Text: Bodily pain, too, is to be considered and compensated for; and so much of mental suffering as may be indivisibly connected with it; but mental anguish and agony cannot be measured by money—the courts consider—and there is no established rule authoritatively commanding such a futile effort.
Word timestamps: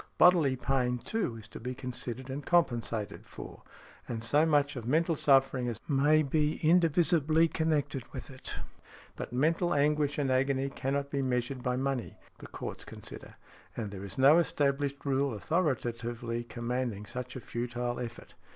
Bodily 0.17 0.55
pain, 0.55 0.97
too, 0.97 1.35
is 1.37 1.47
to 1.49 1.59
be 1.59 1.75
considered 1.75 2.31
and 2.31 2.43
compensated 2.43 3.23
for; 3.23 3.61
and 4.07 4.23
so 4.23 4.47
much 4.47 4.75
of 4.75 4.87
mental 4.87 5.15
suffering 5.15 5.67
as 5.67 5.79
may 5.87 6.23
be 6.23 6.55
indivisibly 6.67 7.47
connected 7.47 8.11
with 8.11 8.31
it; 8.31 8.55
but 9.15 9.31
mental 9.31 9.75
anguish 9.75 10.17
and 10.17 10.31
agony 10.31 10.69
cannot 10.71 11.11
be 11.11 11.21
measured 11.21 11.61
by 11.61 11.75
money—the 11.75 12.47
courts 12.47 12.83
consider—and 12.83 13.91
there 13.91 14.03
is 14.03 14.17
no 14.17 14.39
established 14.39 15.05
rule 15.05 15.35
authoritatively 15.35 16.45
commanding 16.45 17.05
such 17.05 17.35
a 17.35 17.39
futile 17.39 17.99
effort. 17.99 18.33